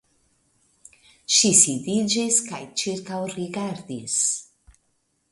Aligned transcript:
Ŝi 1.39 1.51
sidiĝis 1.59 2.39
kaj 2.47 2.61
ĉirkaŭrigardis. 2.83 4.15